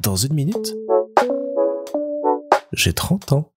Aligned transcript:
Dans 0.00 0.16
une 0.16 0.34
minute, 0.34 0.74
j'ai 2.72 2.92
30 2.92 3.32
ans. 3.32 3.52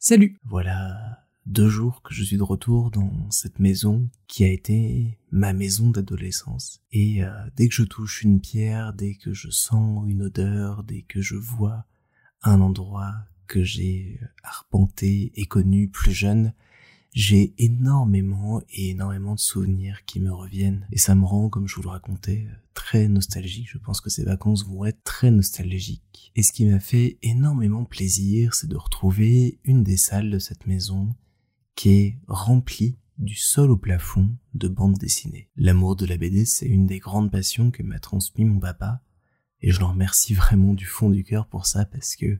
Salut 0.00 0.38
Voilà 0.44 1.24
deux 1.46 1.68
jours 1.68 2.02
que 2.02 2.14
je 2.14 2.22
suis 2.22 2.38
de 2.38 2.42
retour 2.42 2.90
dans 2.90 3.30
cette 3.30 3.58
maison 3.58 4.08
qui 4.26 4.44
a 4.44 4.48
été 4.48 5.18
ma 5.30 5.52
maison 5.52 5.90
d'adolescence. 5.90 6.80
Et 6.90 7.22
euh, 7.22 7.30
dès 7.56 7.68
que 7.68 7.74
je 7.74 7.84
touche 7.84 8.22
une 8.22 8.40
pierre, 8.40 8.94
dès 8.94 9.14
que 9.14 9.32
je 9.34 9.50
sens 9.50 10.04
une 10.08 10.22
odeur, 10.22 10.84
dès 10.84 11.02
que 11.02 11.20
je 11.20 11.36
vois 11.36 11.84
un 12.42 12.60
endroit 12.60 13.14
que 13.46 13.62
j'ai 13.62 14.20
arpenté 14.42 15.32
et 15.34 15.44
connu 15.44 15.88
plus 15.88 16.12
jeune, 16.12 16.54
j'ai 17.12 17.54
énormément 17.58 18.62
et 18.70 18.90
énormément 18.90 19.34
de 19.34 19.40
souvenirs 19.40 20.04
qui 20.06 20.18
me 20.18 20.32
reviennent 20.32 20.86
et 20.90 20.98
ça 20.98 21.14
me 21.14 21.24
rend, 21.24 21.50
comme 21.50 21.68
je 21.68 21.76
vous 21.76 21.82
le 21.82 21.90
racontais, 21.90 22.48
nostalgique. 23.08 23.68
Je 23.70 23.78
pense 23.78 24.00
que 24.00 24.10
ces 24.10 24.24
vacances 24.24 24.66
vont 24.66 24.84
être 24.84 25.02
très 25.02 25.30
nostalgiques. 25.30 26.32
Et 26.36 26.42
ce 26.42 26.52
qui 26.52 26.66
m'a 26.66 26.80
fait 26.80 27.18
énormément 27.22 27.84
plaisir, 27.84 28.54
c'est 28.54 28.68
de 28.68 28.76
retrouver 28.76 29.58
une 29.64 29.82
des 29.82 29.96
salles 29.96 30.30
de 30.30 30.38
cette 30.38 30.66
maison 30.66 31.14
qui 31.74 31.90
est 31.90 32.18
remplie 32.28 32.96
du 33.18 33.34
sol 33.34 33.70
au 33.70 33.76
plafond 33.76 34.36
de 34.54 34.68
bandes 34.68 34.98
dessinées. 34.98 35.48
L'amour 35.56 35.96
de 35.96 36.06
la 36.06 36.16
BD, 36.16 36.44
c'est 36.44 36.66
une 36.66 36.86
des 36.86 36.98
grandes 36.98 37.30
passions 37.30 37.70
que 37.70 37.82
m'a 37.82 37.98
transmis 37.98 38.44
mon 38.44 38.58
papa 38.58 39.02
et 39.60 39.70
je 39.70 39.78
le 39.78 39.86
remercie 39.86 40.34
vraiment 40.34 40.74
du 40.74 40.86
fond 40.86 41.10
du 41.10 41.24
cœur 41.24 41.46
pour 41.46 41.66
ça 41.66 41.84
parce 41.84 42.16
que 42.16 42.38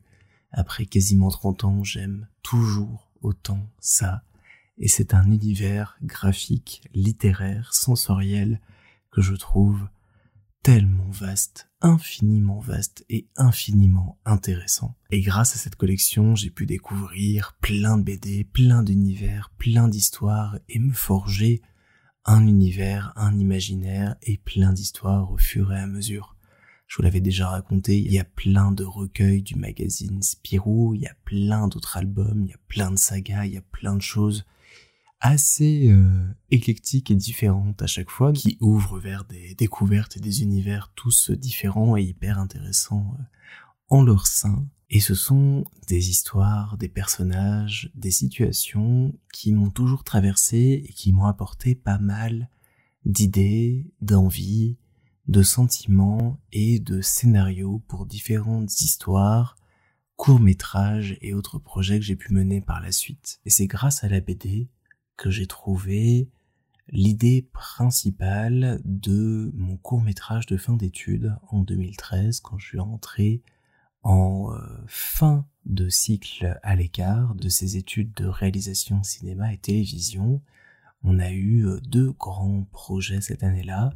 après 0.51 0.87
quasiment 0.87 1.31
30 1.31 1.65
ans, 1.65 1.85
j'aime 1.85 2.29
toujours 2.43 3.13
autant 3.23 3.69
ça 3.81 4.25
et 4.79 4.89
c'est 4.89 5.15
un 5.15 5.31
univers 5.31 5.97
graphique, 6.03 6.83
littéraire, 6.95 7.73
sensoriel 7.73 8.61
que 9.11 9.23
je 9.23 9.35
trouve 9.35 9.89
tellement 10.65 11.11
vaste, 11.11 11.69
infiniment 11.83 12.59
vaste 12.59 13.05
et 13.11 13.29
infiniment 13.37 14.19
intéressant. 14.25 14.97
Et 15.11 15.21
grâce 15.21 15.55
à 15.55 15.59
cette 15.59 15.77
collection, 15.77 16.35
j'ai 16.35 16.49
pu 16.49 16.65
découvrir 16.65 17.55
plein 17.61 17.99
de 17.99 18.03
BD, 18.03 18.45
plein 18.45 18.83
d'univers, 18.83 19.53
plein 19.59 19.89
d'histoires 19.89 20.59
et 20.71 20.79
me 20.79 20.95
forger 20.95 21.61
un 22.25 22.47
univers, 22.47 23.13
un 23.15 23.39
imaginaire 23.39 24.17
et 24.23 24.39
plein 24.39 24.73
d'histoires 24.73 25.31
au 25.31 25.37
fur 25.37 25.71
et 25.71 25.79
à 25.79 25.87
mesure. 25.87 26.35
Je 26.87 26.97
vous 26.97 27.03
l'avais 27.03 27.21
déjà 27.21 27.51
raconté, 27.51 27.99
il 27.99 28.11
y 28.11 28.19
a 28.19 28.25
plein 28.25 28.73
de 28.73 28.85
recueils 28.85 29.43
du 29.43 29.57
magazine 29.57 30.23
Spirou, 30.23 30.95
il 30.95 31.03
y 31.03 31.07
a 31.07 31.17
plein 31.27 31.69
d'autres 31.69 31.99
albums, 31.99 32.43
il 32.43 32.49
y 32.49 32.55
a 32.55 32.61
plein 32.69 32.91
de 32.91 32.99
sagas, 32.99 33.45
il 33.45 33.53
y 33.53 33.59
a 33.59 33.63
plein 33.71 33.97
de 33.97 34.03
choses 34.03 34.47
assez 35.25 35.89
euh, 35.89 36.27
éclectiques 36.51 37.11
et 37.11 37.15
différentes 37.15 37.81
à 37.81 37.87
chaque 37.87 38.11
fois, 38.11 38.35
qui 38.35 38.59
ouvrent 38.61 38.99
vers 38.99 39.25
des 39.25 39.55
découvertes 39.55 40.19
et 40.19 40.21
des 40.21 40.43
univers 40.43 40.93
tous 40.95 41.31
différents 41.31 41.97
et 41.97 42.03
hyper 42.03 42.39
intéressants 42.39 43.17
euh, 43.19 43.23
en 43.89 44.03
leur 44.03 44.27
sein. 44.27 44.69
Et 44.91 45.01
ce 45.01 45.15
sont 45.15 45.65
des 45.89 46.11
histoires, 46.11 46.77
des 46.77 46.91
personnages, 46.91 47.91
des 47.95 48.11
situations 48.11 49.19
qui 49.33 49.55
m'ont 49.55 49.71
toujours 49.71 50.05
traversé 50.05 50.85
et 50.87 50.93
qui 50.93 51.11
m'ont 51.11 51.25
apporté 51.25 51.75
pas 51.75 51.99
mal 51.99 52.51
d'idées, 53.07 53.87
d'envies, 54.03 54.77
de 55.27 55.43
sentiments 55.43 56.39
et 56.53 56.81
de 56.81 57.01
scénarios 57.01 57.83
pour 57.89 58.05
différentes 58.05 58.79
histoires, 58.83 59.57
courts-métrages 60.17 61.17
et 61.23 61.33
autres 61.33 61.59
projets 61.59 61.99
que 61.99 62.05
j'ai 62.05 62.15
pu 62.15 62.35
mener 62.35 62.61
par 62.61 62.83
la 62.83 62.93
suite. 62.93 63.41
Et 63.47 63.51
c'est 63.51 63.67
grâce 63.67 64.05
à 64.05 64.09
la 64.11 64.21
BD 64.21 64.69
que 65.17 65.31
j'ai 65.31 65.47
trouvé 65.47 66.29
l'idée 66.89 67.49
principale 67.53 68.81
de 68.85 69.51
mon 69.55 69.77
court 69.77 70.03
métrage 70.03 70.47
de 70.47 70.57
fin 70.57 70.77
d'études 70.77 71.35
en 71.49 71.63
2013 71.63 72.41
quand 72.41 72.59
je 72.59 72.67
suis 72.67 72.79
rentré 72.79 73.43
en 74.03 74.53
euh, 74.53 74.59
fin 74.87 75.47
de 75.65 75.89
cycle 75.89 76.59
à 76.63 76.77
l'écart 76.77 77.35
de 77.35 77.49
ces 77.49 77.77
études 77.77 78.13
de 78.15 78.27
réalisation 78.27 79.03
cinéma 79.03 79.53
et 79.53 79.59
télévision. 79.59 80.43
On 81.03 81.19
a 81.19 81.31
eu 81.31 81.67
euh, 81.67 81.81
deux 81.81 82.13
grands 82.13 82.65
projets 82.71 83.23
cette 83.23 83.43
année-là, 83.43 83.95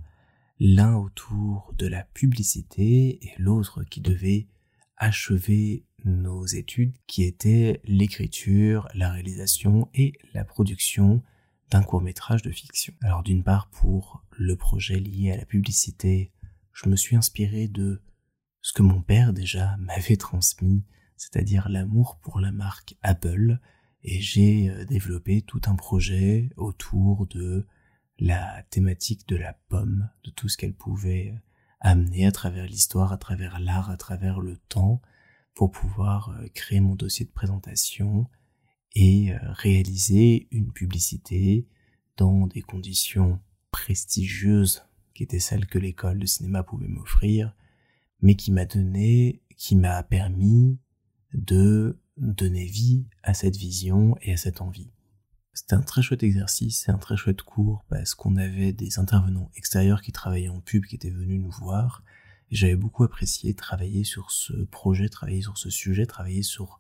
l'un 0.61 0.97
autour 0.97 1.75
de 1.77 1.87
la 1.87 2.05
publicité 2.05 3.19
et 3.23 3.35
l'autre 3.39 3.85
qui 3.85 4.01
devait 4.01 4.47
achever 4.99 5.85
nos 6.05 6.47
études 6.47 6.97
qui 7.07 7.25
étaient 7.25 7.81
l'écriture, 7.85 8.89
la 8.95 9.11
réalisation 9.11 9.89
et 9.95 10.13
la 10.35 10.45
production 10.45 11.23
d'un 11.71 11.83
court 11.83 12.01
métrage 12.01 12.43
de 12.43 12.51
fiction. 12.51 12.95
Alors 13.03 13.23
d'une 13.23 13.43
part 13.43 13.69
pour 13.71 14.25
le 14.31 14.57
projet 14.57 14.99
lié 14.99 15.33
à 15.33 15.37
la 15.37 15.45
publicité, 15.45 16.33
je 16.73 16.89
me 16.89 16.97
suis 16.97 17.17
inspiré 17.17 17.69
de 17.69 18.01
ce 18.63 18.73
que 18.73 18.83
mon 18.83 19.03
père 19.03 19.33
déjà 19.33 19.77
m'avait 19.79 20.17
transmis, 20.17 20.85
c'est-à-dire 21.17 21.69
l'amour 21.69 22.19
pour 22.23 22.41
la 22.41 22.53
marque 22.53 22.95
Apple, 23.03 23.59
et 24.05 24.21
j'ai 24.21 24.71
euh, 24.71 24.85
développé 24.85 25.43
tout 25.43 25.61
un 25.67 25.75
projet 25.75 26.51
autour 26.57 27.27
de 27.27 27.67
la 28.19 28.63
thématique 28.71 29.29
de 29.29 29.37
la 29.37 29.55
pomme, 29.69 30.09
de 30.25 30.31
tout 30.31 30.49
ce 30.49 30.57
qu'elle 30.57 30.75
pouvait 30.75 31.35
amener 31.81 32.27
à 32.27 32.33
travers 32.33 32.67
l'histoire, 32.67 33.13
à 33.13 33.19
travers 33.19 33.61
l'art, 33.61 33.91
à 33.91 33.97
travers 33.97 34.41
le 34.41 34.57
temps, 34.69 35.01
pour 35.55 35.71
pouvoir 35.71 36.31
euh, 36.31 36.49
créer 36.55 36.81
mon 36.81 36.95
dossier 36.95 37.27
de 37.27 37.31
présentation 37.31 38.27
et 38.95 39.33
euh, 39.33 39.39
réaliser 39.53 40.49
une 40.51 40.73
publicité 40.73 41.67
dans 42.17 42.47
des 42.47 42.63
conditions 42.63 43.41
prestigieuses 43.71 44.85
qui 45.15 45.23
étaient 45.23 45.41
celles 45.41 45.67
que 45.67 45.79
l'école 45.79 46.19
de 46.19 46.27
cinéma 46.27 46.63
pouvait 46.63 46.89
m'offrir, 46.89 47.55
mais 48.21 48.35
qui 48.35 48.53
m'a 48.53 48.65
donné, 48.65 49.43
qui 49.57 49.77
m'a 49.77 50.03
permis 50.03 50.79
de 51.35 51.99
donner 52.17 52.67
vie 52.67 53.05
à 53.23 53.35
cette 53.35 53.57
vision 53.57 54.17
et 54.23 54.33
à 54.33 54.37
cette 54.37 54.61
envie. 54.61 54.91
C'était 55.53 55.75
un 55.75 55.83
très 55.83 56.03
chouette 56.03 56.23
exercice, 56.23 56.83
c'est 56.85 56.93
un 56.93 56.99
très 56.99 57.17
chouette 57.17 57.43
cours 57.43 57.85
parce 57.89 58.15
qu'on 58.15 58.37
avait 58.37 58.73
des 58.73 58.99
intervenants 58.99 59.51
extérieurs 59.57 60.03
qui 60.03 60.13
travaillaient 60.13 60.49
en 60.49 60.61
pub 60.61 60.85
qui 60.85 60.95
étaient 60.95 61.11
venus 61.11 61.41
nous 61.41 61.51
voir 61.51 62.03
j'avais 62.51 62.77
beaucoup 62.77 63.05
apprécié 63.05 63.55
travailler 63.55 64.05
sur 64.05 64.31
ce 64.31 64.65
projet, 64.65 65.09
travailler 65.09 65.43
sur 65.43 65.59
ce 65.59 65.71
sujet, 65.71 66.07
travailler 66.07 66.43
sur 66.43 66.79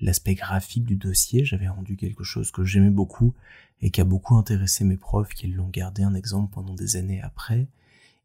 l'aspect 0.00 0.34
graphique 0.34 0.84
du 0.84 0.96
dossier. 0.96 1.44
J'avais 1.44 1.68
rendu 1.68 1.96
quelque 1.96 2.24
chose 2.24 2.50
que 2.50 2.64
j'aimais 2.64 2.90
beaucoup 2.90 3.34
et 3.80 3.90
qui 3.90 4.00
a 4.00 4.04
beaucoup 4.04 4.34
intéressé 4.34 4.84
mes 4.84 4.96
profs 4.96 5.34
qui 5.34 5.48
l'ont 5.48 5.68
gardé 5.68 6.02
un 6.02 6.14
exemple 6.14 6.52
pendant 6.54 6.74
des 6.74 6.96
années 6.96 7.20
après. 7.20 7.68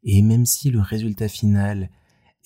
Et 0.02 0.22
même 0.22 0.46
si 0.46 0.70
le 0.70 0.80
résultat 0.80 1.28
final 1.28 1.90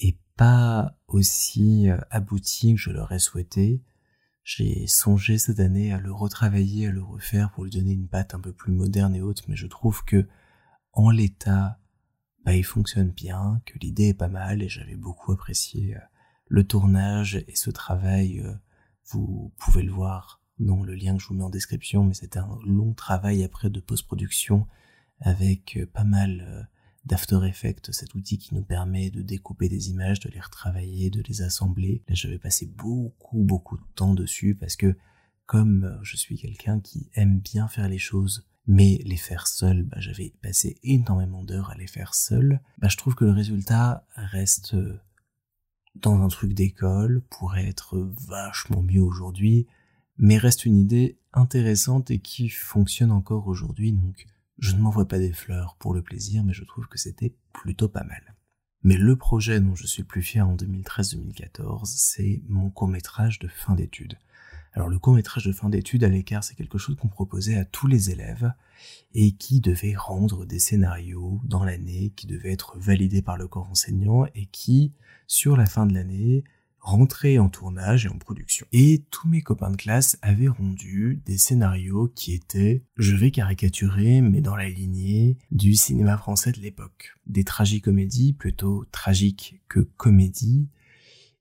est 0.00 0.18
pas 0.36 0.98
aussi 1.06 1.88
euh, 1.88 1.98
abouti 2.10 2.74
que 2.74 2.80
je 2.80 2.90
l'aurais 2.90 3.20
souhaité, 3.20 3.80
j'ai 4.44 4.86
songé 4.86 5.38
cette 5.38 5.58
année 5.58 5.92
à 5.92 5.98
le 5.98 6.12
retravailler, 6.12 6.88
à 6.88 6.90
le 6.90 7.02
refaire 7.02 7.50
pour 7.50 7.64
lui 7.64 7.70
donner 7.70 7.92
une 7.92 8.08
patte 8.08 8.34
un 8.34 8.40
peu 8.40 8.52
plus 8.52 8.72
moderne 8.72 9.14
et 9.14 9.22
haute, 9.22 9.48
mais 9.48 9.56
je 9.56 9.66
trouve 9.66 10.04
que 10.04 10.28
en 10.92 11.10
l'état 11.10 11.80
bah, 12.44 12.54
il 12.54 12.64
fonctionne 12.64 13.10
bien, 13.10 13.62
que 13.64 13.78
l'idée 13.78 14.08
est 14.08 14.14
pas 14.14 14.28
mal 14.28 14.62
et 14.62 14.68
j'avais 14.68 14.96
beaucoup 14.96 15.32
apprécié 15.32 15.96
euh, 15.96 16.00
le 16.48 16.64
tournage 16.64 17.36
et 17.48 17.56
ce 17.56 17.70
travail. 17.70 18.40
Euh, 18.40 18.52
vous 19.06 19.52
pouvez 19.58 19.82
le 19.82 19.92
voir 19.92 20.42
dans 20.58 20.82
le 20.82 20.94
lien 20.94 21.16
que 21.16 21.22
je 21.22 21.28
vous 21.28 21.34
mets 21.34 21.44
en 21.44 21.50
description, 21.50 22.04
mais 22.04 22.14
c'était 22.14 22.38
un 22.38 22.58
long 22.66 22.92
travail 22.92 23.42
après 23.44 23.70
de 23.70 23.80
post-production 23.80 24.66
avec 25.20 25.78
euh, 25.78 25.86
pas 25.86 26.04
mal 26.04 26.68
d'After 27.06 27.40
Effects, 27.44 27.92
cet 27.92 28.14
outil 28.14 28.38
qui 28.38 28.54
nous 28.54 28.62
permet 28.62 29.10
de 29.10 29.22
découper 29.22 29.68
des 29.68 29.90
images, 29.90 30.20
de 30.20 30.30
les 30.30 30.40
retravailler, 30.40 31.10
de 31.10 31.22
les 31.28 31.42
assembler. 31.42 32.02
Là, 32.08 32.14
j'avais 32.14 32.38
passé 32.38 32.66
beaucoup, 32.66 33.42
beaucoup 33.42 33.76
de 33.76 33.84
temps 33.94 34.14
dessus 34.14 34.54
parce 34.54 34.76
que 34.76 34.96
comme 35.46 35.98
je 36.02 36.16
suis 36.16 36.38
quelqu'un 36.38 36.80
qui 36.80 37.10
aime 37.14 37.40
bien 37.40 37.68
faire 37.68 37.88
les 37.88 37.98
choses 37.98 38.46
mais 38.66 38.98
les 39.04 39.16
faire 39.16 39.46
seul, 39.46 39.82
bah, 39.82 39.98
j'avais 40.00 40.32
passé 40.42 40.78
énormément 40.82 41.44
d'heures 41.44 41.70
à 41.70 41.74
les 41.74 41.86
faire 41.86 42.14
seul, 42.14 42.60
bah, 42.78 42.88
je 42.88 42.96
trouve 42.96 43.14
que 43.14 43.24
le 43.24 43.30
résultat 43.30 44.06
reste 44.16 44.74
euh, 44.74 44.98
dans 45.94 46.22
un 46.22 46.28
truc 46.28 46.54
d'école, 46.54 47.22
pourrait 47.30 47.68
être 47.68 47.98
vachement 48.26 48.82
mieux 48.82 49.02
aujourd'hui, 49.02 49.66
mais 50.18 50.38
reste 50.38 50.64
une 50.64 50.78
idée 50.78 51.18
intéressante 51.32 52.10
et 52.10 52.18
qui 52.18 52.48
fonctionne 52.48 53.12
encore 53.12 53.46
aujourd'hui, 53.46 53.92
donc 53.92 54.26
je 54.58 54.74
ne 54.74 54.80
m'envoie 54.80 55.08
pas 55.08 55.18
des 55.18 55.32
fleurs 55.32 55.76
pour 55.78 55.94
le 55.94 56.02
plaisir, 56.02 56.44
mais 56.44 56.52
je 56.52 56.64
trouve 56.64 56.86
que 56.86 56.98
c'était 56.98 57.34
plutôt 57.52 57.88
pas 57.88 58.04
mal. 58.04 58.34
Mais 58.82 58.96
le 58.96 59.16
projet 59.16 59.60
dont 59.60 59.74
je 59.74 59.86
suis 59.86 60.04
plus 60.04 60.22
fier 60.22 60.46
en 60.46 60.56
2013-2014, 60.56 61.84
c'est 61.86 62.42
mon 62.48 62.70
court 62.70 62.88
métrage 62.88 63.38
de 63.38 63.48
fin 63.48 63.74
d'études. 63.74 64.18
Alors 64.74 64.88
le 64.88 64.98
court 64.98 65.14
métrage 65.14 65.46
de 65.46 65.52
fin 65.52 65.70
d'études 65.70 66.04
à 66.04 66.08
l'écart, 66.08 66.44
c'est 66.44 66.56
quelque 66.56 66.78
chose 66.78 66.96
qu'on 66.96 67.08
proposait 67.08 67.56
à 67.56 67.64
tous 67.64 67.86
les 67.86 68.10
élèves 68.10 68.52
et 69.14 69.32
qui 69.32 69.60
devait 69.60 69.94
rendre 69.94 70.44
des 70.44 70.58
scénarios 70.58 71.40
dans 71.44 71.64
l'année, 71.64 72.12
qui 72.16 72.26
devait 72.26 72.52
être 72.52 72.76
validé 72.76 73.22
par 73.22 73.36
le 73.36 73.46
corps 73.48 73.70
enseignant 73.70 74.26
et 74.34 74.46
qui, 74.46 74.92
sur 75.26 75.56
la 75.56 75.66
fin 75.66 75.86
de 75.86 75.94
l'année, 75.94 76.44
rentré 76.84 77.38
en 77.38 77.48
tournage 77.48 78.04
et 78.04 78.10
en 78.10 78.18
production. 78.18 78.66
Et 78.70 79.04
tous 79.10 79.26
mes 79.26 79.40
copains 79.40 79.70
de 79.70 79.76
classe 79.76 80.18
avaient 80.20 80.48
rendu 80.48 81.22
des 81.24 81.38
scénarios 81.38 82.12
qui 82.14 82.34
étaient, 82.34 82.84
je 82.98 83.16
vais 83.16 83.30
caricaturer, 83.30 84.20
mais 84.20 84.42
dans 84.42 84.54
la 84.54 84.68
lignée 84.68 85.38
du 85.50 85.74
cinéma 85.74 86.18
français 86.18 86.52
de 86.52 86.60
l'époque. 86.60 87.16
Des 87.26 87.42
tragicomédies, 87.42 88.34
plutôt 88.34 88.84
tragiques 88.92 89.62
que 89.66 89.80
comédies, 89.80 90.68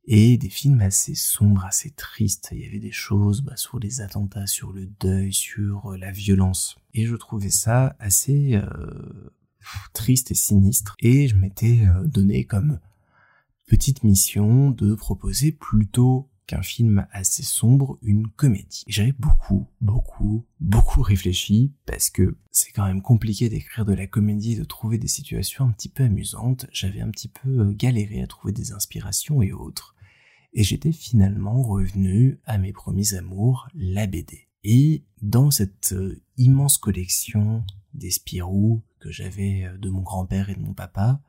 et 0.05 0.37
des 0.37 0.49
films 0.49 0.81
assez 0.81 1.13
sombres, 1.13 1.65
assez 1.65 1.91
tristes. 1.91 2.49
Il 2.53 2.59
y 2.59 2.65
avait 2.65 2.79
des 2.79 2.91
choses 2.91 3.41
bah, 3.41 3.57
sur 3.57 3.79
les 3.79 3.99
attentats, 3.99 4.47
sur 4.47 4.71
le 4.71 4.87
deuil, 4.99 5.33
sur 5.33 5.91
euh, 5.91 5.97
la 5.97 6.11
violence. 6.11 6.77
Et 6.93 7.05
je 7.05 7.15
trouvais 7.15 7.49
ça 7.49 7.95
assez 7.99 8.55
euh, 8.55 9.31
triste 9.93 10.31
et 10.31 10.35
sinistre. 10.35 10.95
Et 10.99 11.27
je 11.27 11.35
m'étais 11.35 11.85
euh, 11.85 12.05
donné 12.05 12.45
comme 12.45 12.79
petite 13.73 14.03
mission 14.03 14.69
de 14.69 14.93
proposer 14.93 15.51
plutôt 15.51 16.29
qu'un 16.45 16.61
film 16.61 17.07
assez 17.11 17.41
sombre, 17.41 17.97
une 18.03 18.27
comédie. 18.27 18.83
J'avais 18.85 19.13
beaucoup, 19.13 19.65
beaucoup, 19.81 20.45
beaucoup 20.59 21.01
réfléchi 21.01 21.73
parce 21.87 22.11
que 22.11 22.37
c'est 22.51 22.71
quand 22.71 22.85
même 22.85 23.01
compliqué 23.01 23.49
d'écrire 23.49 23.83
de 23.83 23.95
la 23.95 24.05
comédie 24.05 24.55
de 24.55 24.63
trouver 24.63 24.99
des 24.99 25.07
situations 25.07 25.65
un 25.65 25.71
petit 25.71 25.89
peu 25.89 26.03
amusantes. 26.03 26.67
J'avais 26.71 27.01
un 27.01 27.09
petit 27.09 27.29
peu 27.29 27.49
euh, 27.49 27.71
galéré 27.71 28.21
à 28.21 28.27
trouver 28.27 28.53
des 28.53 28.73
inspirations 28.73 29.41
et 29.41 29.53
autres. 29.53 29.95
Et 30.53 30.61
j'étais 30.61 30.91
finalement 30.91 31.63
revenu 31.63 32.39
à 32.45 32.59
mes 32.59 32.73
premiers 32.73 33.15
amours, 33.15 33.67
la 33.73 34.05
BD. 34.05 34.49
Et 34.63 35.03
dans 35.23 35.49
cette 35.49 35.93
euh, 35.93 36.21
immense 36.37 36.77
collection 36.77 37.63
des 37.95 38.11
Spirou 38.11 38.83
que 38.99 39.11
j'avais 39.11 39.63
euh, 39.63 39.77
de 39.79 39.89
mon 39.89 40.01
grand-père 40.01 40.51
et 40.51 40.55
de 40.55 40.61
mon 40.61 40.75
papa, 40.75 41.23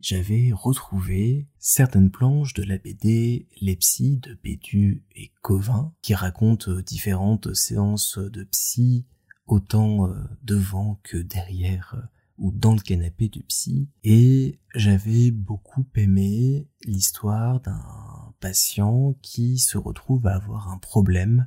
j'avais 0.00 0.50
retrouvé 0.52 1.46
certaines 1.58 2.10
planches 2.10 2.54
de 2.54 2.62
la 2.62 2.78
BD 2.78 3.46
Les 3.60 3.76
Psy 3.76 4.18
de 4.18 4.34
Bédu 4.42 5.04
et 5.14 5.30
Covin 5.42 5.92
qui 6.02 6.14
racontent 6.14 6.70
euh, 6.70 6.82
différentes 6.82 7.54
séances 7.54 8.18
de 8.18 8.44
psy 8.44 9.04
autant 9.46 10.08
euh, 10.08 10.14
devant 10.42 10.98
que 11.02 11.18
derrière 11.18 11.94
euh, 11.96 12.06
ou 12.38 12.50
dans 12.50 12.72
le 12.72 12.80
canapé 12.80 13.28
du 13.28 13.42
psy. 13.42 13.88
Et 14.02 14.58
j'avais 14.74 15.30
beaucoup 15.30 15.84
aimé 15.94 16.66
l'histoire 16.84 17.60
d'un 17.60 18.32
patient 18.40 19.14
qui 19.20 19.58
se 19.58 19.76
retrouve 19.76 20.26
à 20.26 20.36
avoir 20.36 20.70
un 20.70 20.78
problème 20.78 21.46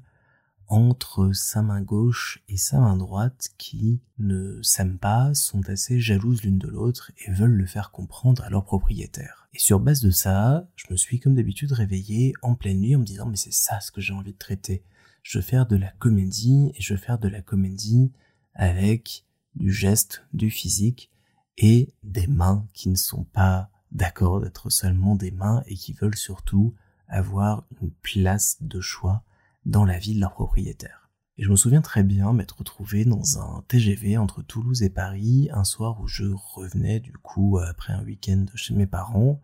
entre 0.73 1.33
sa 1.33 1.61
main 1.61 1.83
gauche 1.83 2.41
et 2.49 2.57
sa 2.57 2.79
main 2.79 2.97
droite 2.97 3.49
qui 3.59 4.01
ne 4.17 4.59
s'aiment 4.63 4.97
pas, 4.97 5.31
sont 5.35 5.69
assez 5.69 5.99
jalouses 5.99 6.41
l'une 6.41 6.57
de 6.57 6.67
l'autre 6.67 7.11
et 7.19 7.31
veulent 7.31 7.53
le 7.53 7.67
faire 7.67 7.91
comprendre 7.91 8.43
à 8.43 8.49
leur 8.49 8.65
propriétaire. 8.65 9.47
Et 9.53 9.59
sur 9.59 9.79
base 9.79 10.01
de 10.01 10.09
ça, 10.09 10.67
je 10.75 10.87
me 10.89 10.97
suis 10.97 11.19
comme 11.19 11.35
d'habitude 11.35 11.71
réveillé 11.73 12.33
en 12.41 12.55
pleine 12.55 12.79
nuit 12.79 12.95
en 12.95 12.99
me 12.99 13.05
disant 13.05 13.27
mais 13.27 13.37
c'est 13.37 13.53
ça 13.53 13.81
ce 13.81 13.91
que 13.91 14.01
j'ai 14.01 14.13
envie 14.13 14.33
de 14.33 14.37
traiter. 14.37 14.83
Je 15.21 15.37
veux 15.37 15.43
faire 15.43 15.67
de 15.67 15.75
la 15.75 15.91
comédie 15.99 16.71
et 16.73 16.81
je 16.81 16.95
veux 16.95 16.99
faire 16.99 17.19
de 17.19 17.27
la 17.27 17.43
comédie 17.43 18.11
avec 18.55 19.25
du 19.53 19.71
geste, 19.71 20.25
du 20.33 20.49
physique 20.49 21.11
et 21.59 21.93
des 22.01 22.25
mains 22.25 22.67
qui 22.73 22.89
ne 22.89 22.95
sont 22.95 23.25
pas 23.25 23.69
d'accord 23.91 24.41
d'être 24.41 24.71
seulement 24.71 25.15
des 25.15 25.29
mains 25.29 25.61
et 25.67 25.75
qui 25.75 25.93
veulent 25.93 26.17
surtout 26.17 26.73
avoir 27.07 27.63
une 27.79 27.91
place 27.91 28.57
de 28.59 28.81
choix 28.81 29.23
dans 29.65 29.86
la 29.86 29.98
vie 29.98 30.15
de 30.15 30.19
leur 30.19 30.33
propriétaire. 30.33 31.10
Et 31.38 31.44
je 31.44 31.50
me 31.50 31.56
souviens 31.56 31.81
très 31.81 32.04
bien 32.04 32.31
m'être 32.31 32.60
retrouvé 32.60 33.06
dans 33.06 33.39
un 33.39 33.63
TGV 33.68 34.18
entre 34.18 34.44
Toulouse 34.44 34.83
et 34.83 34.89
Paris 34.89 35.50
un 35.51 35.63
soir 35.63 36.00
où 36.00 36.07
je 36.07 36.25
revenais 36.25 37.00
du 37.00 37.13
coup 37.13 37.57
après 37.57 37.94
un 37.94 38.04
week-end 38.04 38.45
chez 38.56 38.75
mes 38.75 38.86
parents 38.86 39.42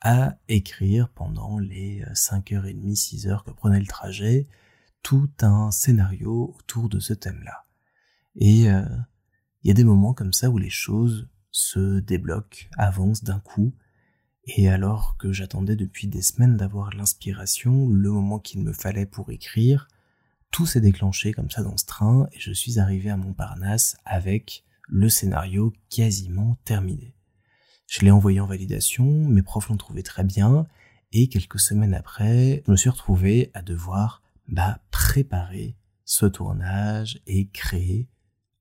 à 0.00 0.36
écrire 0.48 1.08
pendant 1.08 1.58
les 1.58 2.02
5h30, 2.12 2.96
6h 2.96 3.44
que 3.44 3.50
prenait 3.50 3.80
le 3.80 3.86
trajet 3.86 4.48
tout 5.02 5.30
un 5.40 5.70
scénario 5.70 6.54
autour 6.58 6.88
de 6.88 6.98
ce 6.98 7.14
thème-là. 7.14 7.64
Et 8.34 8.70
euh, 8.70 8.84
il 9.62 9.68
y 9.68 9.70
a 9.70 9.74
des 9.74 9.84
moments 9.84 10.14
comme 10.14 10.32
ça 10.32 10.50
où 10.50 10.58
les 10.58 10.70
choses 10.70 11.28
se 11.50 12.00
débloquent, 12.00 12.68
avancent 12.76 13.24
d'un 13.24 13.40
coup, 13.40 13.74
et 14.48 14.68
alors 14.68 15.16
que 15.18 15.30
j'attendais 15.30 15.76
depuis 15.76 16.08
des 16.08 16.22
semaines 16.22 16.56
d'avoir 16.56 16.94
l'inspiration, 16.94 17.86
le 17.86 18.10
moment 18.10 18.38
qu'il 18.38 18.62
me 18.62 18.72
fallait 18.72 19.04
pour 19.04 19.30
écrire, 19.30 19.88
tout 20.50 20.64
s'est 20.64 20.80
déclenché 20.80 21.32
comme 21.32 21.50
ça 21.50 21.62
dans 21.62 21.76
ce 21.76 21.84
train 21.84 22.26
et 22.32 22.40
je 22.40 22.52
suis 22.52 22.78
arrivé 22.78 23.10
à 23.10 23.18
Montparnasse 23.18 23.98
avec 24.06 24.64
le 24.88 25.10
scénario 25.10 25.74
quasiment 25.90 26.56
terminé. 26.64 27.14
Je 27.86 28.00
l'ai 28.00 28.10
envoyé 28.10 28.40
en 28.40 28.46
validation, 28.46 29.04
mes 29.04 29.42
profs 29.42 29.68
l'ont 29.68 29.76
trouvé 29.76 30.02
très 30.02 30.24
bien 30.24 30.66
et 31.12 31.28
quelques 31.28 31.60
semaines 31.60 31.94
après, 31.94 32.62
je 32.66 32.70
me 32.70 32.76
suis 32.76 32.90
retrouvé 32.90 33.50
à 33.52 33.60
devoir 33.60 34.22
bah, 34.48 34.80
préparer 34.90 35.76
ce 36.06 36.24
tournage 36.24 37.20
et 37.26 37.48
créer 37.48 38.08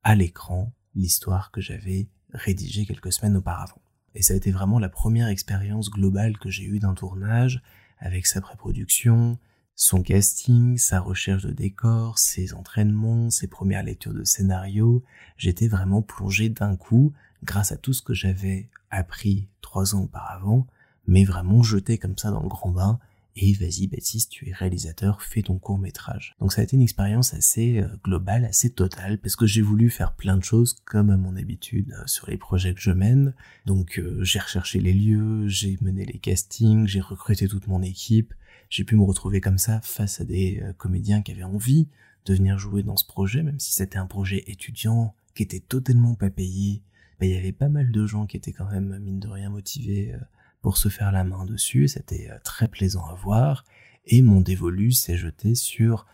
à 0.04 0.16
l'écran 0.16 0.74
l'histoire 0.95 1.50
que 1.51 1.62
j'avais 1.62 2.10
rédigée 2.34 2.86
quelques 2.86 3.13
semaines 3.13 3.38
auparavant. 3.38 3.81
Et 4.17 4.23
ça 4.23 4.33
a 4.33 4.37
été 4.37 4.49
vraiment 4.49 4.79
la 4.79 4.89
première 4.89 5.27
expérience 5.27 5.91
globale 5.91 6.39
que 6.39 6.49
j'ai 6.49 6.63
eue 6.63 6.79
d'un 6.79 6.95
tournage, 6.95 7.61
avec 7.99 8.25
sa 8.25 8.41
pré-production, 8.41 9.37
son 9.75 10.01
casting, 10.01 10.79
sa 10.79 10.99
recherche 10.99 11.43
de 11.43 11.51
décors, 11.51 12.17
ses 12.17 12.55
entraînements, 12.55 13.29
ses 13.29 13.45
premières 13.45 13.83
lectures 13.83 14.15
de 14.15 14.23
scénario. 14.23 15.03
J'étais 15.37 15.67
vraiment 15.67 16.01
plongé 16.01 16.49
d'un 16.49 16.75
coup, 16.75 17.13
grâce 17.43 17.71
à 17.71 17.77
tout 17.77 17.93
ce 17.93 18.01
que 18.01 18.15
j'avais 18.15 18.69
appris 18.89 19.49
trois 19.61 19.93
ans 19.93 20.05
auparavant, 20.05 20.65
mais 21.05 21.23
vraiment 21.23 21.61
jeté 21.61 21.99
comme 21.99 22.17
ça 22.17 22.31
dans 22.31 22.41
le 22.41 22.49
grand 22.49 22.71
bain 22.71 22.97
et 23.39 23.54
vas-y 23.54 23.88
Baptiste, 23.88 24.31
tu 24.31 24.50
es 24.50 24.54
réalisateur, 24.54 25.22
fais 25.22 25.44
ton 25.44 25.60
court 25.60 25.78
métrage. 25.78 26.36
Donc 26.39 26.51
ça 26.51 26.62
a 26.62 26.63
été 26.63 26.75
une 26.75 26.81
expérience 26.81 27.34
assez 27.34 27.80
euh, 27.80 27.88
globale, 28.04 28.45
assez 28.45 28.72
totale, 28.72 29.19
parce 29.19 29.36
que 29.36 29.45
j'ai 29.45 29.62
voulu 29.62 29.89
faire 29.89 30.13
plein 30.13 30.38
de 30.38 30.44
choses 30.44 30.75
comme 30.86 31.12
à 31.12 31.18
mon 31.18 31.36
habitude 31.36 31.94
euh, 31.94 32.04
sur 32.07 32.28
les 32.30 32.38
projets 32.38 32.74
que 32.74 32.81
je 32.81 32.92
mène. 32.92 33.34
Donc 33.66 34.00
euh, 34.00 34.24
j'ai 34.24 34.39
recherché 34.39 34.80
les 34.80 34.94
lieux, 34.94 35.48
j'ai 35.48 35.78
mené 35.81 36.04
les 36.04 36.18
castings, 36.18 36.88
j'ai 36.88 37.00
recruté 37.00 37.48
toute 37.48 37.68
mon 37.68 37.84
équipe, 37.84 38.34
j'ai 38.69 38.84
pu 38.84 38.95
me 38.95 39.04
retrouver 39.04 39.39
comme 39.39 39.60
ça 39.60 39.81
face 39.84 40.19
à 40.19 40.25
des 40.25 40.62
comédiens 40.78 41.22
qui 41.22 41.31
avaient 41.31 41.44
envie 41.44 41.88
de 42.25 42.34
venir 42.34 42.57
jouer 42.57 42.84
dans 42.84 42.98
ce 42.98 43.06
projet, 43.06 43.44
même 43.44 43.60
si 43.60 43.74
c'était 43.74 43.98
un 43.98 44.07
projet 44.07 44.44
étudiant 44.48 45.13
qui 45.36 45.44
était 45.44 45.60
totalement 45.60 46.16
pas 46.16 46.30
payé. 46.30 46.81
Il 47.22 47.30
y 47.30 47.38
avait 47.38 47.51
pas 47.51 47.69
mal 47.69 47.92
de 47.92 48.06
gens 48.06 48.25
qui 48.25 48.36
étaient 48.36 48.51
quand 48.51 48.69
même 48.69 49.00
mine 49.00 49.19
de 49.19 49.28
rien 49.28 49.50
motivés 49.50 50.13
pour 50.62 50.77
se 50.77 50.89
faire 50.89 51.12
la 51.12 51.24
main 51.24 51.45
dessus, 51.45 51.88
c'était 51.88 52.30
euh, 52.30 52.38
très 52.44 52.68
plaisant 52.68 53.06
à 53.06 53.13
voir, 53.13 53.63
et 54.06 54.21
mon 54.21 54.42
dévolu 54.42 54.92
s'est 54.92 55.18
jeté 55.18 55.56
sur 55.56 56.06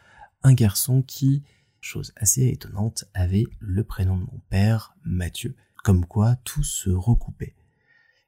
un 0.43 0.53
garçon 0.53 1.01
qui, 1.01 1.43
chose 1.81 2.13
assez 2.15 2.47
étonnante, 2.47 3.05
avait 3.13 3.45
le 3.59 3.83
prénom 3.83 4.17
de 4.17 4.23
mon 4.23 4.41
père, 4.49 4.95
Mathieu, 5.03 5.55
comme 5.83 6.05
quoi 6.05 6.35
tout 6.43 6.63
se 6.63 6.89
recoupait. 6.89 7.55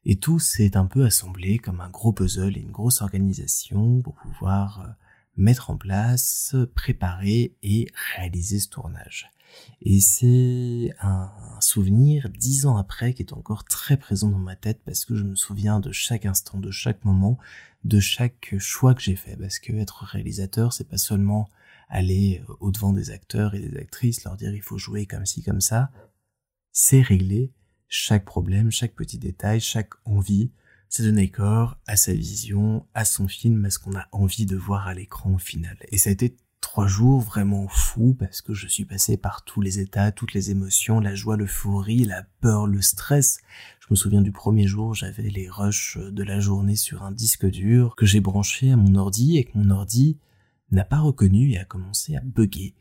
Et 0.06 0.18
tout 0.18 0.40
s'est 0.40 0.78
un 0.78 0.86
peu 0.86 1.06
assemblé 1.06 1.58
comme 1.58 1.82
un 1.82 1.90
gros 1.90 2.14
puzzle 2.14 2.58
et 2.58 2.62
une 2.62 2.72
grosse 2.72 3.02
organisation 3.02 4.02
pour 4.02 4.16
pouvoir 4.16 4.82
euh, 4.82 4.90
mettre 5.36 5.72
en 5.72 5.78
place, 5.78 6.56
préparer 6.76 7.56
et 7.64 7.88
réaliser 8.16 8.60
ce 8.60 8.70
tournage. 8.70 9.32
Et 9.82 10.00
c'est 10.00 10.94
un 11.02 11.32
souvenir 11.60 12.30
dix 12.30 12.66
ans 12.66 12.78
après 12.78 13.14
qui 13.14 13.24
est 13.24 13.34
encore 13.34 13.64
très 13.66 13.98
présent 13.98 14.30
dans 14.30 14.40
ma 14.40 14.56
tête 14.56 14.82
parce 14.86 15.06
que 15.06 15.16
je 15.16 15.24
me 15.24 15.36
souviens 15.36 15.80
de 15.80 15.92
chaque 15.92 16.26
instant, 16.26 16.60
de 16.60 16.72
chaque 16.72 17.04
moment, 17.06 17.38
de 17.84 18.00
chaque 18.00 18.56
choix 18.58 18.94
que 18.94 19.02
j'ai 19.02 19.16
fait. 19.16 19.36
Parce 19.38 19.60
que 19.60 19.74
être 19.74 20.04
réalisateur, 20.04 20.74
c'est 20.74 20.88
pas 20.88 20.98
seulement 20.98 21.50
aller 21.90 22.44
au 22.60 22.72
devant 22.72 22.94
des 22.94 23.12
acteurs 23.12 23.54
et 23.54 23.60
des 23.60 23.78
actrices, 23.78 24.24
leur 24.24 24.36
dire 24.36 24.54
il 24.54 24.62
faut 24.62 24.78
jouer 24.78 25.06
comme 25.06 25.26
ci, 25.26 25.44
comme 25.44 25.62
ça. 25.62 25.92
C'est 26.72 27.02
régler 27.02 27.54
chaque 27.88 28.26
problème, 28.26 28.72
chaque 28.72 28.96
petit 28.96 29.18
détail, 29.18 29.60
chaque 29.60 29.94
envie. 30.06 30.52
C'est 30.90 31.04
donner 31.04 31.30
corps 31.30 31.78
à 31.88 31.96
sa 31.96 32.14
vision, 32.14 32.86
à 32.94 33.06
son 33.06 33.28
film, 33.28 33.66
à 33.66 33.70
ce 33.70 33.80
qu'on 33.80 33.96
a 33.96 34.08
envie 34.12 34.46
de 34.46 34.56
voir 34.56 34.88
à 34.88 34.94
l'écran 34.94 35.34
au 35.34 35.38
final. 35.38 35.78
Et 35.90 35.98
ça 35.98 36.10
a 36.10 36.14
été 36.14 36.38
trois 36.76 36.88
jours 36.88 37.22
vraiment 37.22 37.70
fous 37.70 38.18
parce 38.20 38.42
que 38.42 38.54
je 38.54 38.68
suis 38.68 38.84
passé 38.84 39.16
par 39.16 39.46
tous 39.46 39.62
les 39.62 39.80
états, 39.80 40.12
toutes 40.12 40.34
les 40.34 40.52
émotions, 40.52 41.00
la 41.00 41.16
joie, 41.16 41.38
l'euphorie, 41.38 42.04
la 42.04 42.24
peur, 42.42 42.68
le 42.68 42.82
stress. 42.82 43.38
Je 43.80 43.88
me 43.92 43.96
souviens 43.96 44.22
du 44.22 44.34
premier 44.34 44.68
jour, 44.68 44.94
j'avais 44.94 45.30
les 45.30 45.50
rushs 45.50 45.98
de 45.98 46.22
la 46.22 46.42
journée 46.42 46.76
sur 46.76 47.04
un 47.04 47.14
disque 47.14 47.46
dur 47.46 47.96
que 47.96 48.06
j'ai 48.06 48.20
branché 48.20 48.74
à 48.74 48.76
mon 48.76 48.94
ordi 48.96 49.38
et 49.38 49.46
que 49.46 49.58
mon 49.58 49.70
ordi 49.70 50.18
n'a 50.70 50.84
pas 50.84 51.00
reconnu 51.00 51.52
et 51.52 51.60
a 51.60 51.64
commencé 51.64 52.18
à 52.18 52.20
bugger. 52.20 52.76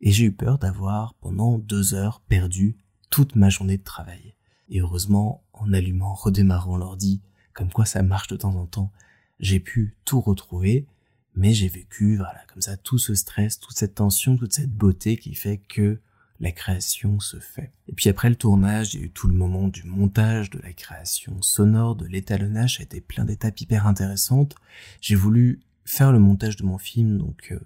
Et 0.00 0.10
j'ai 0.10 0.24
eu 0.24 0.32
peur 0.32 0.58
d'avoir 0.58 1.14
pendant 1.14 1.56
deux 1.56 1.94
heures 1.94 2.22
perdu 2.22 2.76
toute 3.10 3.36
ma 3.36 3.48
journée 3.48 3.78
de 3.78 3.84
travail. 3.84 4.34
Et 4.70 4.80
heureusement, 4.80 5.44
en 5.52 5.72
allumant, 5.72 6.14
redémarrant 6.14 6.78
l'ordi, 6.78 7.22
comme 7.54 7.70
quoi 7.70 7.84
ça 7.84 8.02
marche 8.02 8.26
de 8.26 8.36
temps 8.36 8.56
en 8.56 8.66
temps, 8.66 8.90
j'ai 9.38 9.60
pu 9.60 9.96
tout 10.04 10.20
retrouver 10.20 10.88
mais 11.36 11.52
j'ai 11.52 11.68
vécu, 11.68 12.16
voilà, 12.16 12.40
comme 12.52 12.62
ça, 12.62 12.76
tout 12.76 12.98
ce 12.98 13.14
stress, 13.14 13.60
toute 13.60 13.76
cette 13.76 13.96
tension, 13.96 14.36
toute 14.36 14.54
cette 14.54 14.72
beauté 14.72 15.16
qui 15.16 15.34
fait 15.34 15.58
que 15.58 16.00
la 16.40 16.50
création 16.50 17.20
se 17.20 17.38
fait. 17.38 17.72
Et 17.88 17.92
puis 17.92 18.08
après 18.08 18.28
le 18.28 18.36
tournage, 18.36 18.94
il 18.94 19.00
y 19.00 19.02
a 19.02 19.06
eu 19.06 19.10
tout 19.10 19.28
le 19.28 19.34
moment 19.34 19.68
du 19.68 19.84
montage, 19.84 20.50
de 20.50 20.58
la 20.58 20.72
création 20.72 21.40
sonore, 21.42 21.96
de 21.96 22.06
l'étalonnage, 22.06 22.76
ça 22.76 22.82
a 22.82 22.84
été 22.84 23.00
plein 23.00 23.24
d'étapes 23.24 23.60
hyper 23.60 23.86
intéressantes. 23.86 24.54
J'ai 25.00 25.14
voulu 25.14 25.60
faire 25.84 26.12
le 26.12 26.18
montage 26.18 26.56
de 26.56 26.64
mon 26.64 26.78
film, 26.78 27.18
donc 27.18 27.48
euh, 27.52 27.60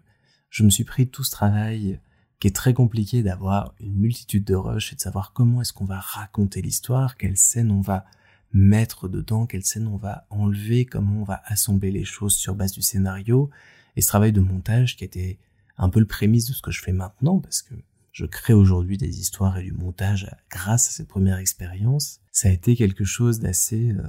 je 0.50 0.62
me 0.62 0.70
suis 0.70 0.84
pris 0.84 1.08
tout 1.08 1.24
ce 1.24 1.30
travail 1.30 2.00
qui 2.38 2.48
est 2.48 2.56
très 2.56 2.74
compliqué 2.74 3.22
d'avoir 3.22 3.74
une 3.80 3.94
multitude 3.94 4.44
de 4.44 4.54
rushs 4.54 4.92
et 4.92 4.96
de 4.96 5.00
savoir 5.00 5.32
comment 5.32 5.60
est-ce 5.60 5.72
qu'on 5.72 5.84
va 5.84 6.00
raconter 6.00 6.62
l'histoire, 6.62 7.16
quelle 7.16 7.36
scène 7.36 7.70
on 7.70 7.80
va 7.80 8.06
mettre 8.52 9.08
dedans, 9.08 9.46
quelle 9.46 9.64
scène 9.64 9.86
on 9.86 9.96
va 9.96 10.26
enlever, 10.30 10.84
comment 10.84 11.20
on 11.20 11.24
va 11.24 11.42
assembler 11.44 11.90
les 11.90 12.04
choses 12.04 12.34
sur 12.34 12.54
base 12.54 12.72
du 12.72 12.82
scénario. 12.82 13.50
Et 13.96 14.02
ce 14.02 14.08
travail 14.08 14.32
de 14.32 14.40
montage 14.40 14.96
qui 14.96 15.04
était 15.04 15.38
un 15.78 15.88
peu 15.88 16.00
le 16.00 16.06
prémisse 16.06 16.46
de 16.46 16.52
ce 16.52 16.62
que 16.62 16.70
je 16.70 16.82
fais 16.82 16.92
maintenant, 16.92 17.38
parce 17.38 17.62
que 17.62 17.74
je 18.12 18.26
crée 18.26 18.52
aujourd'hui 18.52 18.98
des 18.98 19.20
histoires 19.20 19.58
et 19.58 19.62
du 19.62 19.72
montage 19.72 20.28
grâce 20.50 20.88
à 20.88 20.90
cette 20.90 21.08
première 21.08 21.38
expérience, 21.38 22.20
ça 22.32 22.48
a 22.48 22.52
été 22.52 22.76
quelque 22.76 23.04
chose 23.04 23.40
d'assez 23.40 23.92
euh, 23.92 24.02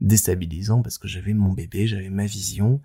déstabilisant 0.00 0.82
parce 0.82 0.98
que 0.98 1.08
j'avais 1.08 1.32
mon 1.32 1.52
bébé, 1.52 1.86
j'avais 1.86 2.10
ma 2.10 2.26
vision, 2.26 2.80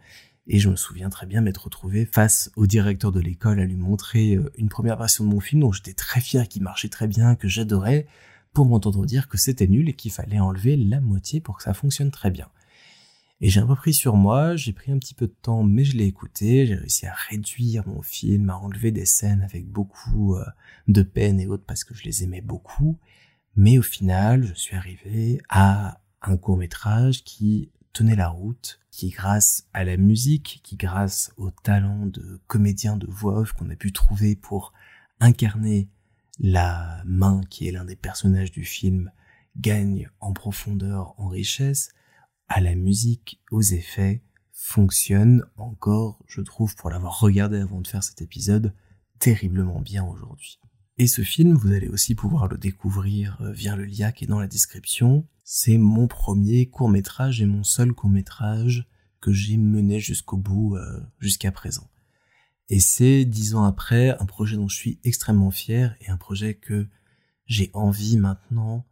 et 0.48 0.60
je 0.60 0.70
me 0.70 0.75
souviens 0.75 1.10
très 1.10 1.25
bien 1.25 1.41
m'être 1.41 1.65
retrouvé 1.65 2.06
face 2.06 2.51
au 2.56 2.65
directeur 2.65 3.12
de 3.12 3.20
l'école 3.20 3.60
à 3.60 3.65
lui 3.65 3.75
montrer 3.75 4.36
euh, 4.36 4.50
une 4.58 4.70
première 4.70 4.98
version 4.98 5.25
de 5.25 5.29
mon 5.29 5.41
film 5.41 5.62
dont 5.62 5.72
j'étais 5.72 5.94
très 5.94 6.22
fier, 6.22 6.48
qui 6.48 6.62
marchait 6.62 6.89
très 6.89 7.08
bien, 7.08 7.36
que 7.36 7.48
j'adorais, 7.48 8.08
pour 8.57 8.65
m'entendre 8.65 9.05
dire 9.05 9.27
que 9.27 9.37
c'était 9.37 9.67
nul 9.67 9.87
et 9.87 9.93
qu'il 9.93 10.09
fallait 10.09 10.39
enlever 10.39 10.77
la 10.77 10.99
moitié 10.99 11.39
pour 11.41 11.57
que 11.57 11.63
ça 11.63 11.75
fonctionne 11.75 12.09
très 12.09 12.31
bien. 12.31 12.49
Et 13.39 13.49
j'ai 13.49 13.59
un 13.59 13.67
peu 13.67 13.75
pris 13.75 13.93
sur 13.93 14.15
moi, 14.15 14.55
j'ai 14.55 14.73
pris 14.73 14.91
un 14.91 14.97
petit 14.97 15.13
peu 15.13 15.27
de 15.27 15.35
temps, 15.43 15.61
mais 15.61 15.83
je 15.83 15.95
l'ai 15.95 16.05
écouté, 16.05 16.65
j'ai 16.65 16.73
réussi 16.73 17.05
à 17.05 17.13
réduire 17.13 17.87
mon 17.87 18.01
film, 18.01 18.49
à 18.49 18.57
enlever 18.57 18.89
des 18.89 19.05
scènes 19.05 19.43
avec 19.43 19.67
beaucoup 19.67 20.35
euh, 20.37 20.43
de 20.87 21.03
peine 21.03 21.39
et 21.39 21.45
autres 21.45 21.65
parce 21.67 21.83
que 21.83 21.93
je 21.93 22.03
les 22.03 22.23
aimais 22.23 22.41
beaucoup. 22.41 22.97
Mais 23.55 23.77
au 23.77 23.83
final, 23.83 24.43
je 24.43 24.55
suis 24.55 24.75
arrivé 24.75 25.39
à 25.49 26.01
un 26.23 26.35
court 26.35 26.57
métrage 26.57 27.23
qui 27.23 27.69
tenait 27.93 28.15
la 28.15 28.29
route, 28.29 28.79
qui 28.89 29.09
grâce 29.09 29.67
à 29.71 29.83
la 29.83 29.97
musique, 29.97 30.61
qui 30.63 30.77
grâce 30.77 31.31
au 31.37 31.51
talent 31.51 32.07
de 32.07 32.41
comédiens 32.47 32.97
de 32.97 33.05
voix 33.05 33.37
off 33.37 33.53
qu'on 33.53 33.69
a 33.69 33.75
pu 33.75 33.91
trouver 33.91 34.35
pour 34.35 34.73
incarner 35.19 35.89
la 36.39 37.01
main 37.06 37.41
qui 37.50 37.67
est 37.67 37.72
l'un 37.72 37.86
des 37.86 37.96
personnages 37.96 38.51
du 38.51 38.63
film, 38.63 39.12
gagne 39.58 40.10
en 40.20 40.34
profondeur, 40.34 41.13
en 41.17 41.27
richesse, 41.27 41.89
à 42.48 42.62
la 42.62 42.75
musique, 42.75 43.41
aux 43.51 43.62
effets, 43.62 44.22
fonctionne 44.51 45.44
encore, 45.58 46.24
je 46.27 46.41
trouve, 46.41 46.75
pour 46.75 46.89
l'avoir 46.89 47.20
regardé 47.20 47.58
avant 47.58 47.82
de 47.82 47.88
faire 47.88 48.03
cet 48.03 48.22
épisode, 48.22 48.74
terriblement 49.20 49.79
bien 49.82 50.03
aujourd'hui. 50.06 50.60
Et 51.00 51.08
ce 51.08 51.22
film, 51.22 51.53
vous 51.53 51.74
allez 51.74 51.89
aussi 51.89 52.15
pouvoir 52.15 52.48
le 52.48 52.58
découvrir 52.58 53.38
euh, 53.41 53.51
via 53.51 53.75
le 53.75 53.86
lien 53.86 54.12
qui 54.12 54.24
est 54.24 54.27
dans 54.27 54.39
la 54.39 54.48
description. 54.48 55.27
C'est 55.44 55.77
mon 55.77 56.08
premier 56.08 56.67
court 56.67 56.89
métrage 56.89 57.39
et 57.39 57.46
mon 57.46 57.63
seul 57.63 57.94
court 57.94 58.10
métrage 58.10 58.88
que 59.22 59.32
j'ai 59.32 59.58
mené 59.58 60.00
jusqu'au 60.00 60.38
bout 60.38 60.75
euh, 60.75 61.00
jusqu'à 61.20 61.51
présent. 61.51 61.88
Et 62.69 62.79
c'est 62.79 63.25
dix 63.25 63.55
ans 63.55 63.63
après 63.63 64.09
un 64.19 64.25
projet 64.25 64.57
dont 64.57 64.67
je 64.67 64.75
suis 64.75 65.00
extrêmement 65.03 65.51
fier 65.51 65.95
et 66.01 66.09
un 66.09 66.17
projet 66.17 66.55
que 66.55 66.88
j'ai 67.45 67.71
envie 67.74 68.17
maintenant 68.17 68.86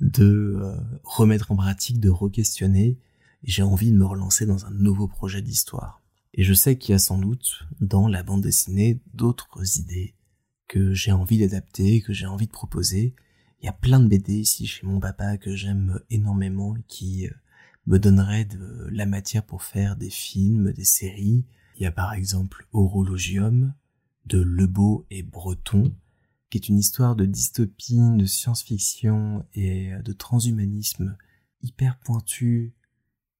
de 0.00 0.58
euh, 0.60 0.76
remettre 1.02 1.52
en 1.52 1.56
pratique, 1.56 2.00
de 2.00 2.10
re-questionner, 2.10 2.98
j'ai 3.42 3.62
envie 3.62 3.90
de 3.90 3.96
me 3.96 4.04
relancer 4.04 4.44
dans 4.44 4.66
un 4.66 4.70
nouveau 4.70 5.08
projet 5.08 5.40
d'histoire. 5.40 6.02
Et 6.34 6.44
je 6.44 6.52
sais 6.52 6.76
qu'il 6.76 6.92
y 6.92 6.94
a 6.94 6.98
sans 6.98 7.18
doute 7.18 7.62
dans 7.80 8.08
la 8.08 8.22
bande 8.22 8.42
dessinée 8.42 9.00
d'autres 9.14 9.78
idées 9.78 10.14
que 10.68 10.92
j'ai 10.92 11.12
envie 11.12 11.38
d'adapter, 11.38 12.02
que 12.02 12.12
j'ai 12.12 12.26
envie 12.26 12.46
de 12.46 12.52
proposer. 12.52 13.14
Il 13.60 13.66
y 13.66 13.68
a 13.68 13.72
plein 13.72 14.00
de 14.00 14.08
BD 14.08 14.34
ici 14.34 14.66
chez 14.66 14.86
mon 14.86 15.00
papa 15.00 15.38
que 15.38 15.54
j'aime 15.56 16.00
énormément 16.10 16.76
et 16.76 16.82
qui 16.88 17.26
euh, 17.26 17.30
me 17.86 17.98
donneraient 17.98 18.44
de 18.44 18.88
la 18.90 19.06
matière 19.06 19.44
pour 19.44 19.62
faire 19.62 19.96
des 19.96 20.10
films, 20.10 20.72
des 20.72 20.84
séries. 20.84 21.46
Il 21.76 21.82
y 21.82 21.86
a 21.86 21.92
par 21.92 22.14
exemple 22.14 22.66
Horologium 22.72 23.74
de 24.24 24.40
Lebeau 24.40 25.06
et 25.10 25.22
Breton, 25.22 25.94
qui 26.50 26.58
est 26.58 26.68
une 26.68 26.78
histoire 26.78 27.16
de 27.16 27.26
dystopie, 27.26 28.00
de 28.16 28.24
science-fiction 28.24 29.44
et 29.54 29.92
de 30.02 30.12
transhumanisme 30.12 31.16
hyper 31.62 31.98
pointue, 31.98 32.74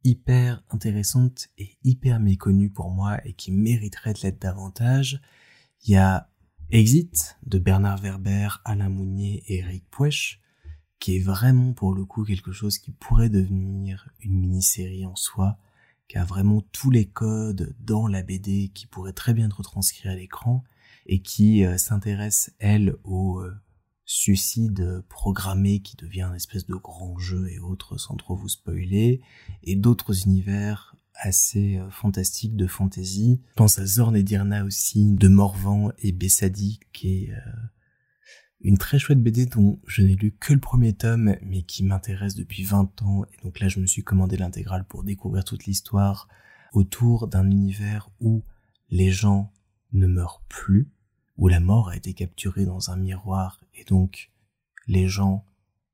hyper 0.05 0.63
intéressante 0.71 1.49
et 1.57 1.79
hyper 1.83 2.21
méconnue 2.21 2.71
pour 2.71 2.91
moi 2.91 3.27
et 3.27 3.33
qui 3.33 3.53
mériterait 3.53 4.13
de 4.13 4.21
l'être 4.23 4.41
davantage. 4.41 5.21
Il 5.85 5.93
y 5.93 5.97
a 5.97 6.31
Exit 6.71 7.39
de 7.47 7.59
Bernard 7.59 8.03
Werber, 8.03 8.49
Alain 8.65 8.91
Mounier 8.91 9.43
et 9.47 9.59
Eric 9.59 9.89
Puech, 9.91 10.41
qui 10.99 11.17
est 11.17 11.23
vraiment 11.23 11.73
pour 11.73 11.95
le 11.95 12.05
coup 12.05 12.25
quelque 12.25 12.53
chose 12.53 12.79
qui 12.79 12.91
pourrait 12.91 13.31
devenir 13.31 14.11
une 14.21 14.39
mini-série 14.39 15.07
en 15.07 15.17
soi, 15.17 15.59
qui 16.09 16.19
a 16.19 16.25
vraiment 16.25 16.63
tous 16.73 16.91
les 16.91 17.07
codes 17.07 17.75
dans 17.81 18.07
la 18.07 18.23
BD 18.23 18.71
qui 18.75 18.87
pourrait 18.87 19.13
très 19.13 19.35
bien 19.35 19.47
être 19.47 19.59
retranscrit 19.59 20.09
à 20.09 20.15
l'écran 20.15 20.63
et 21.07 21.21
qui 21.21 21.65
euh, 21.65 21.79
s'intéresse, 21.79 22.53
elle, 22.59 22.97
au 23.05 23.41
euh, 23.41 23.55
suicide 24.05 25.03
programmé 25.09 25.81
qui 25.81 25.97
devient 25.97 26.23
un 26.23 26.35
espèce 26.35 26.67
de 26.67 26.75
grand 26.75 27.19
jeu 27.19 27.49
et 27.51 27.59
autres 27.59 27.97
sans 27.97 28.17
trop 28.17 28.37
vous 28.37 28.49
spoiler, 28.49 29.21
et 29.63 29.77
d'autres 29.77 30.27
univers 30.27 30.97
assez 31.15 31.77
euh, 31.77 31.91
fantastiques 31.91 32.57
de 32.57 32.67
fantasy. 32.67 33.41
Je 33.49 33.55
pense 33.55 33.79
à 33.79 33.87
Zorn 33.87 34.17
et 34.17 34.23
Dirna 34.23 34.65
aussi, 34.65 35.13
de 35.13 35.29
Morvan 35.29 35.93
et 35.99 36.13
Bessadi, 36.13 36.81
qui 36.93 37.31
une 38.61 38.79
très 38.79 38.99
chouette 38.99 39.23
BD 39.23 39.47
dont 39.47 39.79
je 39.87 40.03
n'ai 40.03 40.15
lu 40.15 40.33
que 40.33 40.53
le 40.53 40.61
premier 40.61 40.93
tome, 40.93 41.37
mais 41.43 41.63
qui 41.63 41.85
m'intéresse 41.85 42.35
depuis 42.35 42.65
20 42.65 43.03
ans, 43.03 43.25
et 43.25 43.43
donc 43.45 43.61
là 43.61 43.69
je 43.69 43.81
me 43.81 43.87
suis 43.87 44.03
commandé 44.03 44.37
l'intégrale 44.37 44.85
pour 44.85 45.05
découvrir 45.05 45.45
toute 45.45 45.67
l'histoire 45.67 46.29
autour 46.73 47.29
d'un 47.29 47.51
univers 47.51 48.11
où 48.21 48.43
les 48.91 49.11
gens 49.11 49.53
ne 49.93 50.07
meurent 50.07 50.43
plus, 50.49 50.89
où 51.37 51.49
la 51.49 51.61
mort 51.61 51.91
a 51.91 51.97
été 51.97 52.15
capturée 52.15 52.65
dans 52.65 52.91
un 52.91 52.97
miroir 52.97 53.61
et 53.75 53.85
donc 53.85 54.31
les 54.87 55.09
gens 55.09 55.45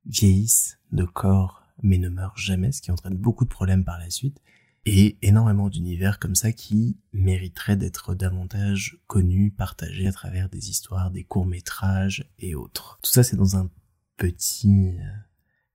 vieillissent 0.06 0.78
de 0.92 1.04
corps 1.04 1.62
mais 1.82 1.98
ne 1.98 2.08
meurent 2.08 2.38
jamais, 2.38 2.72
ce 2.72 2.80
qui 2.80 2.90
entraîne 2.90 3.16
beaucoup 3.16 3.44
de 3.44 3.50
problèmes 3.50 3.84
par 3.84 3.98
la 3.98 4.08
suite, 4.08 4.40
et 4.84 5.16
énormément 5.22 5.68
d'univers 5.68 6.18
comme 6.18 6.34
ça 6.34 6.52
qui 6.52 6.96
mériteraient 7.12 7.76
d'être 7.76 8.14
davantage 8.14 8.98
connus, 9.06 9.52
partagés 9.52 10.08
à 10.08 10.12
travers 10.12 10.48
des 10.48 10.70
histoires, 10.70 11.10
des 11.10 11.24
courts-métrages 11.24 12.28
et 12.38 12.54
autres. 12.54 12.98
Tout 13.02 13.10
ça 13.12 13.22
c'est 13.22 13.36
dans 13.36 13.56
un 13.56 13.70
petit 14.16 14.88
euh, 14.98 15.04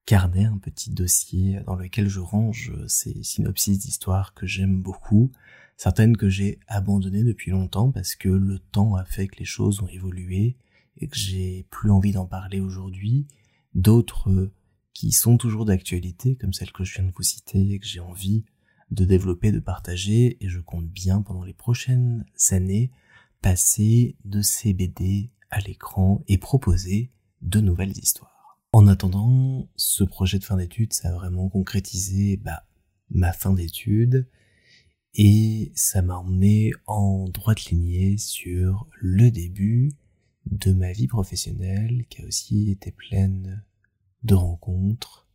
carnet, 0.04 0.44
un 0.44 0.58
petit 0.58 0.90
dossier 0.90 1.60
dans 1.66 1.74
lequel 1.74 2.08
je 2.08 2.20
range 2.20 2.72
ces 2.86 3.22
synopsis 3.22 3.78
d'histoires 3.78 4.34
que 4.34 4.46
j'aime 4.46 4.80
beaucoup, 4.82 5.32
certaines 5.76 6.16
que 6.16 6.28
j'ai 6.28 6.58
abandonnées 6.66 7.24
depuis 7.24 7.50
longtemps 7.50 7.90
parce 7.90 8.14
que 8.14 8.28
le 8.28 8.58
temps 8.58 8.94
a 8.94 9.04
fait 9.04 9.28
que 9.28 9.38
les 9.38 9.44
choses 9.46 9.80
ont 9.80 9.88
évolué 9.88 10.56
et 10.98 11.08
que 11.08 11.16
j'ai 11.16 11.66
plus 11.70 11.90
envie 11.90 12.12
d'en 12.12 12.26
parler 12.26 12.60
aujourd'hui, 12.60 13.26
d'autres 13.74 14.50
qui 14.92 15.12
sont 15.12 15.36
toujours 15.36 15.64
d'actualité, 15.64 16.36
comme 16.36 16.52
celle 16.52 16.72
que 16.72 16.84
je 16.84 16.94
viens 16.94 17.04
de 17.04 17.12
vous 17.14 17.22
citer 17.22 17.72
et 17.72 17.78
que 17.78 17.86
j'ai 17.86 18.00
envie 18.00 18.44
de 18.90 19.04
développer, 19.04 19.52
de 19.52 19.60
partager, 19.60 20.42
et 20.44 20.48
je 20.48 20.60
compte 20.60 20.88
bien 20.88 21.22
pendant 21.22 21.44
les 21.44 21.54
prochaines 21.54 22.24
années 22.50 22.90
passer 23.42 24.16
de 24.24 24.42
ces 24.42 24.72
BD 24.72 25.30
à 25.50 25.60
l'écran 25.60 26.24
et 26.28 26.38
proposer 26.38 27.12
de 27.42 27.60
nouvelles 27.60 27.96
histoires. 27.96 28.58
En 28.72 28.86
attendant, 28.86 29.68
ce 29.76 30.04
projet 30.04 30.38
de 30.38 30.44
fin 30.44 30.56
d'études, 30.56 30.92
ça 30.92 31.08
a 31.08 31.14
vraiment 31.14 31.48
concrétisé 31.48 32.36
bah, 32.36 32.66
ma 33.10 33.32
fin 33.32 33.54
d'études, 33.54 34.28
et 35.14 35.72
ça 35.74 36.02
m'a 36.02 36.16
emmené 36.16 36.72
en 36.86 37.28
droite 37.28 37.64
lignée 37.66 38.18
sur 38.18 38.86
le 39.00 39.30
début 39.30 39.92
de 40.46 40.72
ma 40.72 40.92
vie 40.92 41.08
professionnelle 41.08 42.06
qui 42.08 42.22
a 42.22 42.26
aussi 42.26 42.70
été 42.70 42.92
pleine 42.92 43.64
de 44.22 44.34
rencontres, 44.34 45.28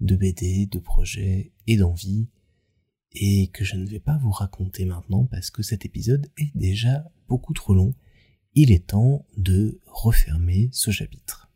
de 0.00 0.16
BD, 0.16 0.66
de 0.66 0.78
projets 0.78 1.52
et 1.66 1.76
d'envies 1.76 2.28
et 3.14 3.48
que 3.48 3.64
je 3.64 3.76
ne 3.76 3.86
vais 3.86 4.00
pas 4.00 4.18
vous 4.18 4.30
raconter 4.30 4.84
maintenant 4.84 5.24
parce 5.24 5.50
que 5.50 5.62
cet 5.62 5.84
épisode 5.84 6.26
est 6.36 6.56
déjà 6.56 7.04
beaucoup 7.28 7.52
trop 7.52 7.74
long. 7.74 7.94
Il 8.54 8.72
est 8.72 8.88
temps 8.88 9.24
de 9.36 9.80
refermer 9.86 10.68
ce 10.72 10.90
chapitre. 10.90 11.50